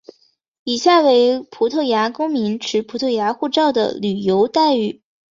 [0.63, 5.03] 以下为葡萄牙公民持葡萄牙护照的旅游待遇。